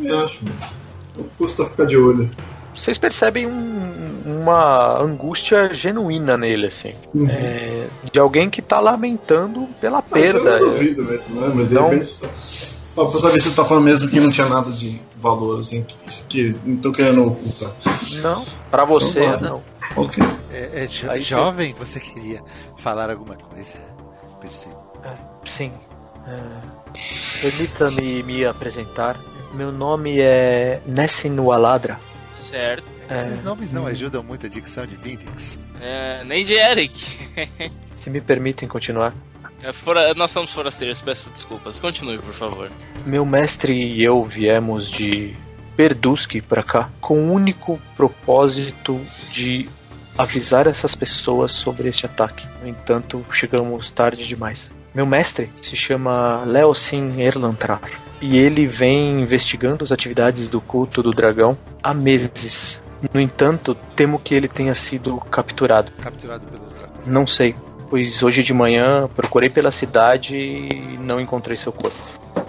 [0.04, 0.72] Eu acho, mas.
[1.36, 2.30] Custa ficar de olho.
[2.74, 6.92] Vocês percebem um- uma angústia genuína nele, assim.
[7.12, 7.28] Uhum.
[7.28, 10.38] É, de alguém que tá lamentando pela perda.
[10.58, 11.52] eu não duvido mesmo, né?
[11.54, 11.88] Mas de Não.
[11.90, 12.26] repente só.
[12.94, 15.82] Só pra saber se você tá falando mesmo que não tinha nada de valor, assim,
[15.84, 15.96] que,
[16.28, 17.70] que não tô querendo ocultar.
[18.22, 19.40] Não, pra você Então
[19.96, 20.04] não.
[20.04, 20.22] Ok.
[20.52, 22.42] É, é, jo- Aí você- jovem, você queria
[22.78, 23.78] falar alguma coisa?
[24.40, 24.80] Percebo.
[25.44, 25.72] Sim.
[26.26, 26.90] É,
[27.42, 29.18] Permita-me me apresentar.
[29.54, 31.98] Meu nome é Nessin Waladra.
[32.34, 32.84] Certo.
[33.08, 35.58] É, Esses nomes não ajudam muito a dicção de Vindix.
[35.80, 36.94] É, nem de Eric.
[37.96, 39.12] se me permitem continuar.
[39.62, 41.78] É, fora- nós somos forasteiros, peço desculpas.
[41.80, 42.70] Continue, por favor.
[43.04, 45.34] Meu mestre e eu viemos de
[45.76, 49.68] Berduski pra cá com o único propósito de
[50.16, 52.46] avisar essas pessoas sobre este ataque.
[52.62, 54.72] No entanto, chegamos tarde demais.
[54.94, 57.80] Meu mestre se chama Leosin Erlantrar
[58.20, 62.82] e ele vem investigando as atividades do culto do dragão há meses.
[63.14, 65.92] No entanto, temo que ele tenha sido capturado.
[66.02, 67.06] Capturado pelos dragões.
[67.06, 67.54] Não sei,
[67.90, 71.98] pois hoje de manhã procurei pela cidade e não encontrei seu corpo.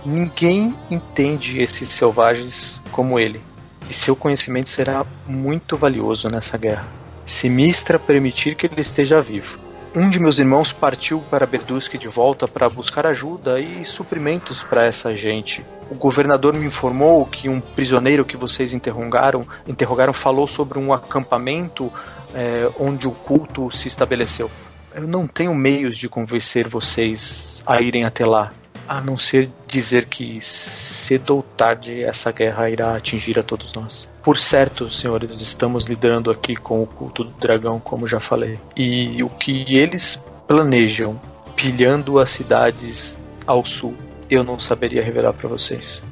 [0.06, 3.42] Ninguém entende esses selvagens como ele,
[3.90, 6.88] e seu conhecimento será muito valioso nessa guerra.
[7.26, 9.60] Se Mistra permitir que ele esteja vivo.
[9.94, 14.86] Um de meus irmãos partiu para Berdusk de volta para buscar ajuda e suprimentos para
[14.86, 15.66] essa gente.
[15.90, 21.92] O governador me informou que um prisioneiro que vocês interrogaram, interrogaram falou sobre um acampamento
[22.34, 24.50] é, onde o culto se estabeleceu.
[24.94, 28.52] Eu não tenho meios de convencer vocês a irem até lá,
[28.88, 34.10] a não ser dizer que cedo ou tarde essa guerra irá atingir a todos nós.
[34.22, 38.60] Por certo, senhores, estamos lidando aqui com o culto do dragão, como já falei.
[38.76, 41.20] E o que eles planejam,
[41.56, 43.96] pilhando as cidades ao sul,
[44.30, 46.04] eu não saberia revelar para vocês.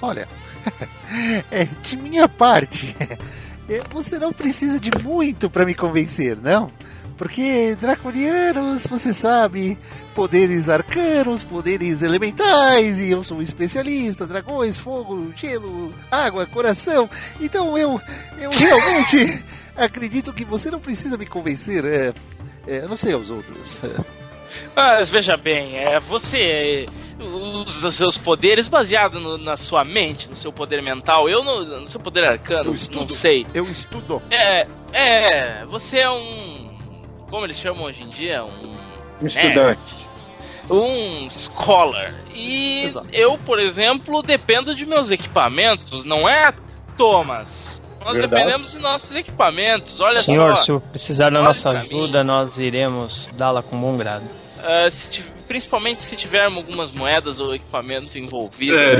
[0.00, 0.26] Olha,
[1.50, 2.96] é, de minha parte,
[3.68, 6.70] é, você não precisa de muito para me convencer, não?
[7.16, 9.78] Porque draconianos, você sabe,
[10.14, 17.08] poderes arcanos, poderes elementais, e eu sou um especialista, dragões, fogo, gelo, água, coração.
[17.40, 18.00] Então eu,
[18.40, 19.44] eu realmente
[19.76, 21.84] acredito que você não precisa me convencer.
[21.84, 22.12] É,
[22.66, 23.80] é, não sei aos outros.
[24.74, 26.86] Mas veja bem, é, você
[27.20, 31.28] usa seus poderes baseado no- na sua mente, no seu poder mental.
[31.28, 33.12] Eu no, no seu poder arcano, Eu não estudo.
[33.14, 33.46] sei.
[33.54, 34.22] Eu estudo.
[34.30, 36.63] É, é, você é um.
[37.34, 38.44] Como eles chamam hoje em dia?
[38.44, 38.76] Um.
[39.20, 39.80] Um estudante.
[40.70, 42.14] Um scholar.
[42.32, 43.08] E Exato.
[43.12, 46.54] eu, por exemplo, dependo de meus equipamentos, não é,
[46.96, 47.82] Thomas?
[48.04, 48.30] Nós Verdade.
[48.44, 50.78] dependemos de nossos equipamentos, olha Senhor, só.
[50.78, 51.88] se precisar da nossa pra mim.
[51.88, 54.24] ajuda, nós iremos dá-la com bom grado.
[54.62, 58.94] Ah, se principalmente se tivermos algumas moedas ou equipamento envolvido, É,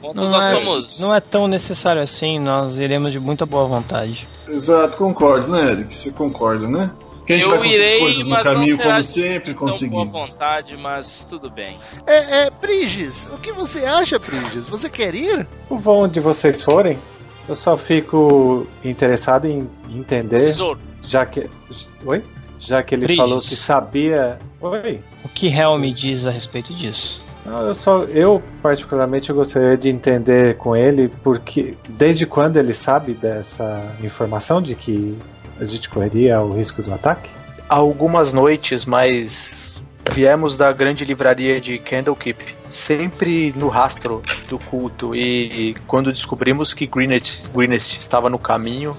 [0.00, 1.00] contas, Não nós é, somos.
[1.00, 4.28] não é tão necessário assim, nós iremos de muita boa vontade.
[4.46, 5.92] Exato, concordo, né, Eric?
[5.92, 6.92] Você concorda, né?
[7.30, 10.10] Que a gente Eu vai irei, coisas no não caminho, como sempre tão boa conseguimos.
[10.10, 11.78] vontade, mas tudo bem.
[12.04, 14.66] É, é, Briges, o que você acha, Briges?
[14.68, 15.46] Você quer ir?
[15.70, 16.98] Vão onde vocês forem.
[17.48, 20.80] Eu só fico interessado em entender, Tesouro.
[21.04, 21.48] já que.
[22.04, 22.24] Oi?
[22.58, 24.36] Já que ele falou que sabia.
[24.60, 25.00] Oi?
[25.24, 27.22] O que Hel me diz a respeito disso?
[27.46, 28.02] Não, eu só.
[28.04, 31.76] Eu, particularmente, eu gostaria de entender com ele porque.
[31.88, 35.16] Desde quando ele sabe dessa informação de que
[35.60, 37.30] a gente correria o risco do ataque?
[37.68, 45.14] Algumas noites, mas viemos da grande livraria de Candlekeep, sempre no rastro do culto.
[45.14, 48.96] E quando descobrimos que Greenwich estava no caminho,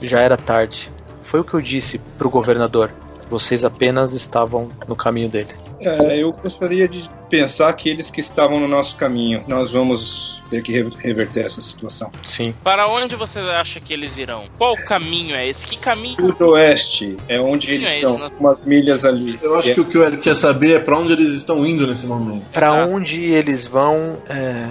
[0.00, 0.88] já era tarde.
[1.24, 2.90] Foi o que eu disse pro governador.
[3.28, 5.48] Vocês apenas estavam no caminho dele.
[5.80, 10.62] É, eu gostaria de pensar que eles que estavam no nosso caminho, nós vamos ter
[10.62, 12.10] que re- reverter essa situação.
[12.24, 12.54] Sim.
[12.62, 14.44] Para onde você acha que eles irão?
[14.56, 15.66] Qual caminho é esse?
[15.66, 16.16] Que caminho?
[16.20, 18.30] Sudoeste é onde eles É estão, isso, né?
[18.38, 19.38] umas milhas ali.
[19.42, 21.86] Eu acho que o que o Eric quer saber é pra onde eles estão indo
[21.86, 22.44] nesse momento.
[22.52, 22.86] Para Ah.
[22.86, 24.70] onde eles vão, é,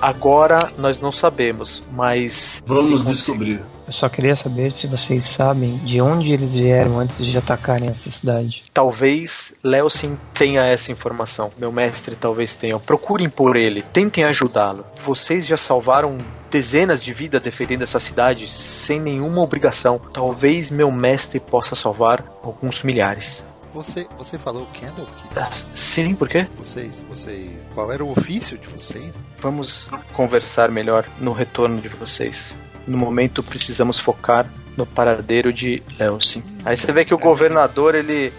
[0.00, 3.60] agora nós não sabemos, mas Vamos descobrir.
[3.86, 8.10] Eu só queria saber se vocês sabem de onde eles vieram antes de atacarem essa
[8.10, 8.64] cidade.
[8.72, 11.50] Talvez Leosin tenha essa informação.
[11.58, 12.78] Meu mestre talvez tenha.
[12.78, 13.82] Procurem por ele.
[13.82, 14.86] Tentem ajudá-lo.
[15.04, 16.16] Vocês já salvaram
[16.50, 20.00] dezenas de vidas defendendo essa cidade sem nenhuma obrigação.
[20.12, 23.44] Talvez meu mestre possa salvar alguns milhares.
[23.74, 25.36] Você, você falou Candlekeep?
[25.36, 26.46] Ah, Sim, por quê?
[26.56, 29.12] Vocês, vocês, qual era o ofício de vocês?
[29.40, 32.56] Vamos conversar melhor no retorno de vocês.
[32.86, 36.42] No momento precisamos focar no paradeiro de Leosin.
[36.64, 38.32] Aí você vê que o governador ele.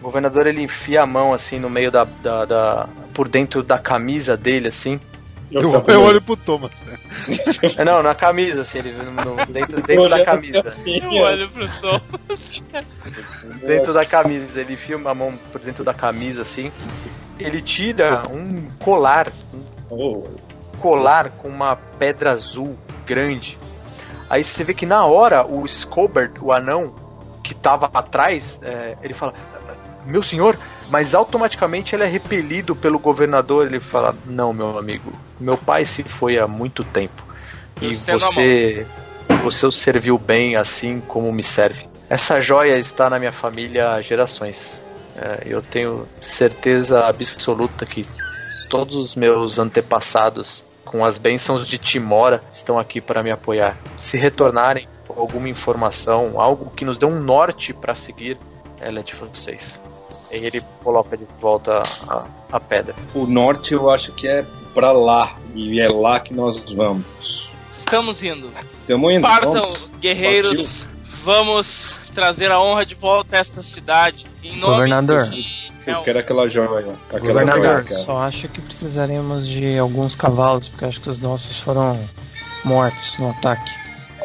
[0.00, 3.78] O governador ele enfia a mão assim no meio da, da, da- por dentro da
[3.78, 4.98] camisa dele assim.
[5.50, 6.70] Eu, eu olho pro Thomas.
[6.86, 6.96] né?
[7.76, 10.74] É, não, na camisa assim, ele no- no- dentro, dentro da camisa.
[10.86, 12.00] Eu olho pro Tom.
[13.66, 16.70] Dentro da camisa, ele enfia a mão por dentro da camisa assim.
[17.38, 19.32] Ele tira um colar,
[19.88, 22.78] Oh, um colar com uma pedra azul
[23.10, 23.58] grande.
[24.28, 26.94] Aí você vê que na hora o Scobert, o anão
[27.42, 29.34] que tava atrás, é, ele fala:
[30.06, 30.56] Meu senhor,
[30.88, 33.66] mas automaticamente ele é repelido pelo governador.
[33.66, 37.20] Ele fala: Não, meu amigo, meu pai se foi há muito tempo.
[37.82, 38.86] Eu E você,
[39.42, 41.88] você o serviu bem assim como me serve.
[42.08, 44.80] Essa joia está na minha família há gerações.
[45.16, 48.06] É, eu tenho certeza absoluta que
[48.68, 53.78] todos os meus antepassados, com as bênçãos de Timora, estão aqui para me apoiar.
[53.96, 58.38] Se retornarem com alguma informação, algo que nos dê um norte para seguir,
[58.80, 59.80] ela é de vocês.
[60.30, 62.94] E ele coloca de volta a, a pedra.
[63.14, 67.52] o norte eu acho que é pra lá, e é lá que nós vamos.
[67.72, 68.50] Estamos indo.
[68.50, 69.22] Estamos indo.
[69.22, 69.90] Partam, vamos.
[70.00, 70.84] guerreiros.
[71.24, 74.24] Vamos trazer a honra de volta a esta cidade.
[74.42, 75.28] Em nome Governador.
[75.28, 76.94] de Eu quero aquela joia.
[77.12, 81.98] Aquela joia, só acho que precisaremos de alguns cavalos, porque acho que os nossos foram
[82.64, 83.70] mortos no ataque.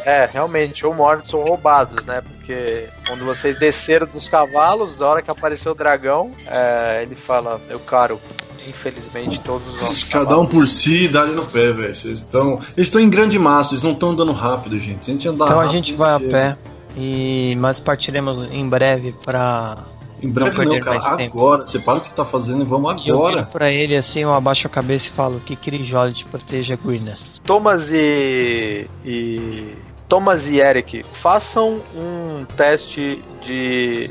[0.04, 2.20] É, realmente, ou mortos ou roubados, né?
[2.20, 7.60] Porque quando vocês desceram dos cavalos, a hora que apareceu o dragão, é, ele fala:
[7.66, 8.20] Meu caro,
[8.68, 11.92] infelizmente todos os nossos Cada um cavalos por si, dá ali no pé, velho.
[11.92, 12.54] Vocês estão.
[12.76, 15.04] Eles estão em grande massa, eles não estão andando rápido, gente.
[15.04, 16.56] Se a gente andar Então a rápido, gente vai a pé,
[16.96, 19.86] e mas partiremos em breve para
[20.22, 20.98] Em breve não, cara.
[21.00, 21.38] mais tempo.
[21.38, 21.66] Agora.
[21.66, 23.42] Você para o que você tá fazendo e vamos E eu viro agora.
[23.52, 27.40] pra ele assim, eu abaixo a cabeça e falo que Kirijoli te proteja Greenest.
[27.44, 29.72] Thomas e, e
[30.08, 34.10] Thomas e Eric, façam um teste de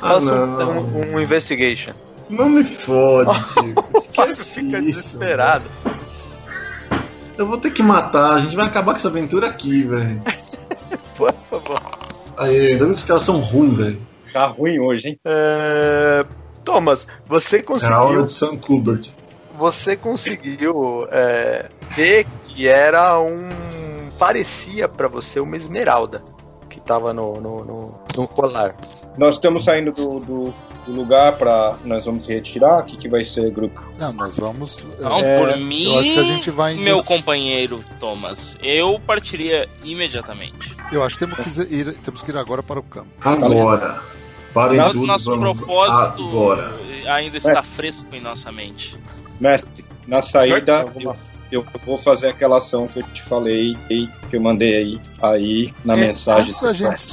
[0.00, 0.82] Ah, façam não.
[0.84, 1.92] um, um investigation.
[2.30, 3.74] Não me fode, tio.
[3.96, 5.02] Esquece Fica isso.
[5.18, 5.64] desesperado.
[7.36, 8.34] Eu vou ter que matar.
[8.34, 10.22] A gente vai acabar com essa aventura aqui, velho.
[11.16, 11.80] Por favor.
[12.36, 14.00] Aí, ainda bem que os caras são ruins, velho.
[14.32, 15.20] Tá ruim hoje, hein?
[15.24, 16.24] É,
[16.64, 19.10] Thomas, você É a hora conseguiu, de Sam Kubert.
[19.58, 23.48] você conseguiu é, ver que era um
[24.18, 26.22] parecia pra você uma esmeralda
[26.70, 28.76] que tava no, no, no, no colar.
[29.18, 30.54] Nós estamos saindo do, do,
[30.86, 32.80] do lugar para Nós vamos se retirar.
[32.80, 33.84] O que, que vai ser, grupo?
[33.98, 34.86] Não, nós vamos.
[34.98, 36.74] Não, É, por eu mim, acho que a gente vai.
[36.74, 40.74] meu companheiro Thomas, eu partiria imediatamente.
[40.90, 43.08] Eu acho que temos que ir, temos que ir agora para o campo.
[43.22, 44.00] Agora.
[44.54, 46.74] Parem Nosso, tudo, nosso propósito agora.
[47.06, 48.98] ainda está fresco em nossa mente.
[49.40, 51.14] Mestre, na saída eu,
[51.50, 53.76] eu vou fazer aquela ação que eu te falei,
[54.28, 56.48] que eu mandei aí, aí na É, mensagem.
[56.50, 57.06] Antes da, gente,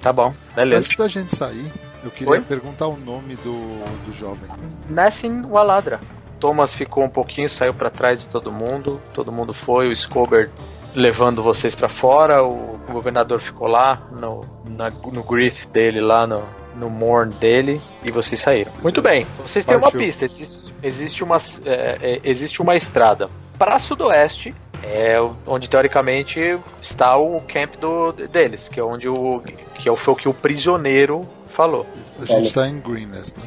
[0.00, 0.86] Tá bom, beleza.
[0.86, 1.70] antes da gente sair,
[2.04, 2.40] eu queria Oi?
[2.40, 3.58] perguntar o nome do,
[4.06, 4.48] do jovem.
[4.88, 6.00] Nassim Waladra.
[6.40, 9.00] Thomas ficou um pouquinho, saiu pra trás de todo mundo.
[9.12, 10.50] Todo mundo foi, o Scobert
[10.94, 12.42] levando vocês pra fora.
[12.44, 16.42] O governador ficou lá no, na- no grief dele, lá no,
[16.76, 18.72] no morn dele, e vocês saíram.
[18.82, 20.24] Muito bem, vocês têm uma pista.
[20.24, 24.54] Existe, existe, uma, é, é, existe uma estrada para sudoeste.
[24.80, 29.40] É onde teoricamente está o camp do, deles, que é onde o
[29.74, 31.84] que é o- foi o que o prisioneiro falou.
[32.20, 33.44] A gente está em Greenest, né?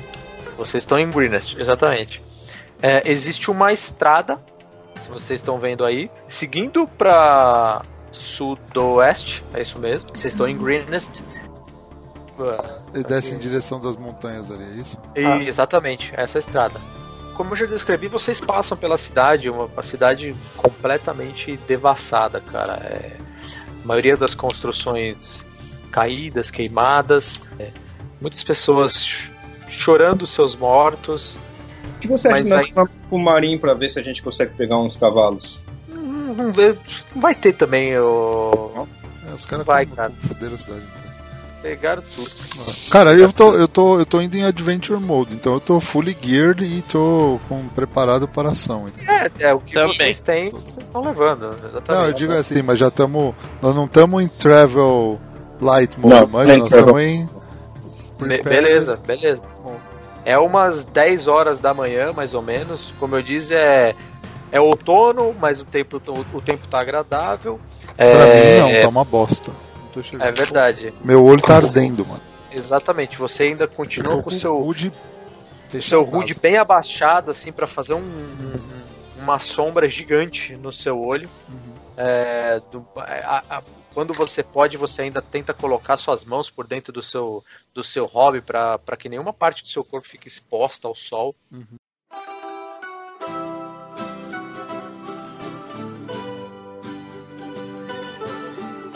[0.58, 2.22] Vocês estão em Greenest, exatamente.
[2.82, 4.40] É, existe uma estrada,
[5.12, 10.10] vocês estão vendo aí, seguindo para sudoeste, é isso mesmo.
[10.14, 11.22] Vocês estão em Greenest.
[12.94, 14.98] Ele desce em direção das montanhas ali, é isso?
[15.16, 16.80] E, Exatamente, essa estrada.
[17.36, 22.74] Como eu já descrevi, vocês passam pela cidade, uma, uma cidade completamente devassada, cara.
[22.84, 23.18] É,
[23.84, 25.46] a maioria das construções
[25.92, 27.72] caídas, queimadas, é,
[28.20, 29.32] muitas pessoas ch-
[29.68, 31.38] chorando seus mortos.
[31.98, 34.04] O que você acha Mas de nós aí- vamos pro marinho para ver se a
[34.04, 35.62] gente consegue pegar uns cavalos?
[35.88, 36.76] Não, não vê-
[37.14, 38.88] não vai ter também o.
[39.30, 40.12] É, os caras Vai, cara.
[40.22, 40.82] fuderam a cidade.
[40.82, 41.12] Então.
[41.62, 42.32] Pegaram tudo.
[42.90, 46.18] Cara, eu tô, eu, tô, eu tô indo em Adventure Mode, então eu tô fully
[46.20, 48.88] geared e tô com, preparado para ação.
[48.88, 49.14] Então.
[49.14, 49.94] É, é o que Também.
[49.94, 51.52] vocês têm, vocês estão levando.
[51.64, 51.90] Exatamente.
[51.92, 53.36] Não, eu digo assim, mas já estamos.
[53.62, 55.20] Nós não estamos em travel
[55.62, 57.30] light mode, Não, mas nós estamos em.
[58.20, 59.44] Be- beleza, beleza.
[60.26, 62.94] É umas 10 horas da manhã, mais ou menos.
[63.00, 63.96] Como eu disse, é,
[64.52, 66.02] é outono, mas o tempo,
[66.34, 67.60] o, tempo tá agradável.
[67.96, 69.52] Pra É, mim não, é, tá uma bosta.
[69.82, 70.28] Não tô chegando.
[70.28, 70.94] é verdade.
[71.04, 72.22] Meu olho tá ardendo, mano.
[72.52, 73.18] Exatamente.
[73.18, 74.92] Você ainda continua com o seu, HUD
[75.74, 76.04] o seu.
[76.04, 81.30] HUD bem abaixado, assim, pra fazer um- um- uma sombra gigante no seu olho.
[81.50, 81.72] Uhum.
[81.98, 83.62] É, do- a- a-
[83.94, 88.06] quando você pode, você ainda tenta colocar suas mãos por dentro do seu, do seu
[88.06, 91.36] hobby para que nenhuma parte do seu corpo fique exposta ao sol.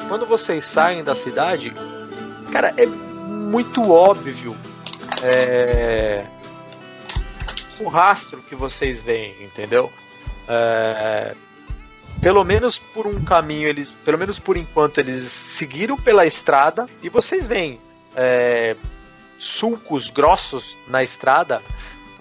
[0.08, 1.74] Quando vocês saem da cidade,
[2.52, 4.56] cara, é muito óbvio
[5.22, 6.26] é,
[7.80, 9.92] o rastro que vocês veem, entendeu?
[10.48, 11.36] É,
[12.26, 17.08] pelo menos por um caminho eles, pelo menos por enquanto eles seguiram pela estrada e
[17.08, 17.80] vocês veem
[18.16, 18.76] é,
[19.38, 21.62] sulcos grossos na estrada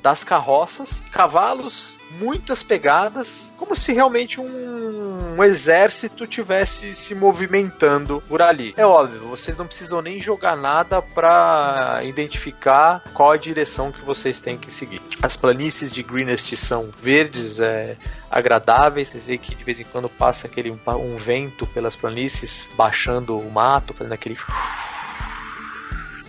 [0.02, 8.40] das carroças, cavalos, muitas pegadas, como se realmente um, um exército tivesse se movimentando por
[8.40, 8.74] ali.
[8.76, 14.40] É óbvio, vocês não precisam nem jogar nada para identificar qual a direção que vocês
[14.40, 15.00] têm que seguir.
[15.22, 17.96] As planícies de Greenest são verdes, é,
[18.30, 19.08] agradáveis.
[19.08, 23.38] Vocês veem que de vez em quando passa aquele um, um vento pelas planícies, baixando
[23.38, 24.36] o mato, fazendo aquele.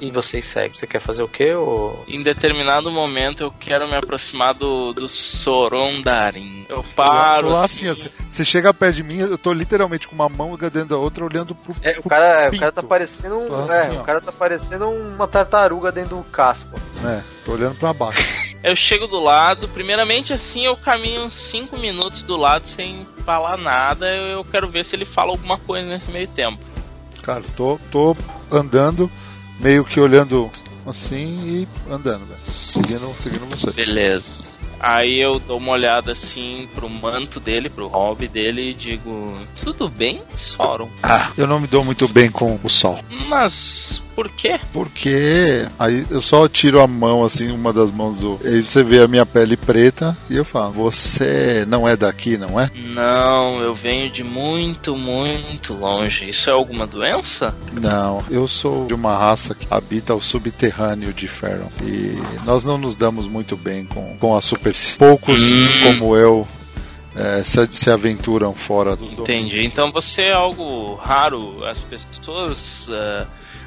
[0.05, 0.73] E vocês seguem.
[0.75, 1.53] Você quer fazer o quê?
[1.53, 2.03] Ou...
[2.07, 6.65] Em determinado momento eu quero me aproximar do, do Sorondarin.
[6.69, 7.47] Eu paro.
[7.47, 10.29] Eu tô lá assim, assim, você- chega perto de mim, eu tô literalmente com uma
[10.29, 11.75] mão dentro da outra olhando pro.
[11.81, 12.59] É, o pro cara, o pinto.
[12.59, 14.01] cara tá parecendo um, é, assim, ó.
[14.01, 16.79] o cara tá parecendo uma tartaruga dentro do casco.
[17.03, 18.45] É, tô olhando pra baixo.
[18.63, 23.57] Eu chego do lado, primeiramente assim eu caminho uns 5 minutos do lado sem falar
[23.57, 24.07] nada.
[24.15, 26.59] Eu eu quero ver se ele fala alguma coisa nesse meio tempo.
[27.21, 28.15] Cara, tô, tô
[28.51, 29.09] andando,
[29.65, 30.51] meio que olhando
[30.85, 32.39] assim e andando, velho.
[32.53, 33.71] Seguindo, seguindo você.
[33.71, 34.47] Beleza.
[34.79, 39.89] Aí eu dou uma olhada assim pro manto dele, pro hobby dele e digo: Tudo
[39.89, 40.87] bem, Soron?
[41.01, 42.99] Ah, eu não me dou muito bem com o sol.
[43.27, 44.57] Mas Por quê?
[44.71, 48.39] Porque aí eu só tiro a mão, assim, uma das mãos do.
[48.43, 52.59] Aí você vê a minha pele preta e eu falo: Você não é daqui, não
[52.59, 52.71] é?
[52.73, 56.29] Não, eu venho de muito, muito longe.
[56.29, 57.53] Isso é alguma doença?
[57.81, 61.69] Não, eu sou de uma raça que habita o subterrâneo de Ferron.
[61.83, 64.95] E nós não nos damos muito bem com, com a superfície.
[64.97, 65.39] Poucos
[65.83, 66.47] como eu
[67.15, 69.65] é, se, se aventuram fora dos Entendi.
[69.65, 71.65] Então você é algo raro.
[71.65, 72.87] As pessoas.
[72.89, 73.25] eh,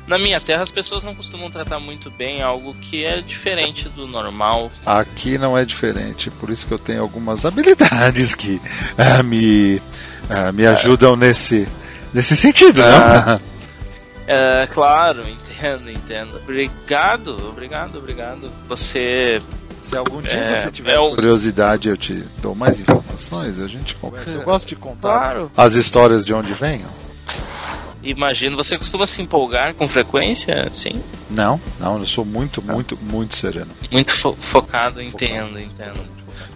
[0.09, 4.07] na minha terra, as pessoas não costumam tratar muito bem algo que é diferente do
[4.07, 4.73] normal.
[4.85, 8.61] Aqui não é diferente, por isso que eu tenho algumas habilidades que
[8.97, 9.81] ah, me,
[10.29, 11.69] ah, me ajudam nesse,
[12.13, 13.39] nesse sentido, Ah.
[13.39, 13.49] não?
[14.31, 16.37] É, claro, entendo, entendo.
[16.37, 18.51] Obrigado, obrigado, obrigado.
[18.69, 19.41] Você.
[19.81, 23.67] Se algum dia É, você tiver é um- curiosidade, eu te dou mais informações, a
[23.67, 24.37] gente conversa.
[24.37, 25.53] Eu gosto de contar Claro.
[25.57, 26.85] as histórias de onde venho.
[28.03, 30.69] Imagino, você costuma se empolgar com frequência?
[30.73, 31.03] Sim.
[31.31, 33.71] Não, não, eu sou muito, muito, muito sereno.
[33.91, 36.01] Muito fo- focado, entendo, entendo.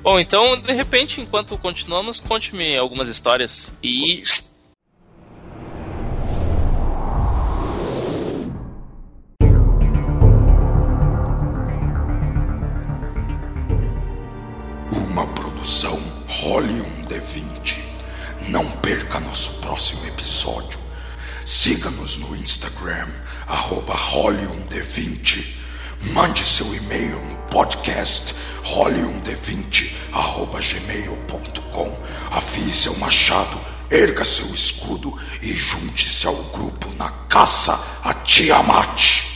[0.03, 4.23] Bom, então, de repente, enquanto continuamos, conte-me algumas histórias e.
[14.93, 17.79] Uma produção Role um D20.
[18.49, 20.79] Não perca nosso próximo episódio.
[21.45, 23.09] Siga-nos no Instagram,
[23.47, 25.45] arroba Role um D20.
[26.13, 28.35] Mande seu e-mail no podcast
[28.65, 31.97] role1d20 arroba gmail.com.
[32.31, 39.32] Afie seu machado, erga seu escudo e junte-se ao grupo na caça a Tiamat.